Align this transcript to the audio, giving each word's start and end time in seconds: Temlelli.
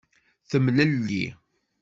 Temlelli. 0.49 1.23